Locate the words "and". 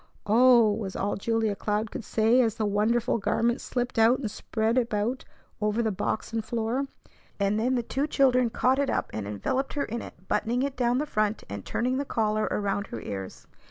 4.17-4.31, 6.33-6.43, 7.39-7.59, 9.13-9.27, 11.51-11.63